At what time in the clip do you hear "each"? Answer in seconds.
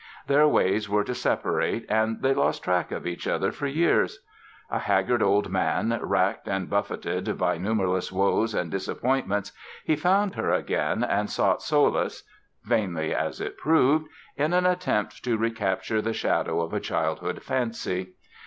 3.05-3.27